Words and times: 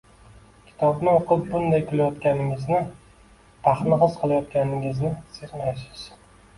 Kitobni 0.69 1.11
o‘qib 1.17 1.43
qanday 1.51 1.83
kulayotganingizni, 1.91 2.81
baxtni 3.69 4.03
his 4.07 4.21
qilayotganingizni 4.27 5.17
sezmaysiz 5.41 6.09